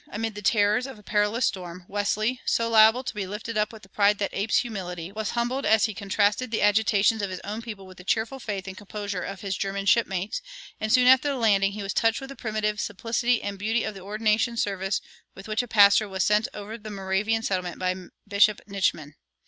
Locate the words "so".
2.43-2.67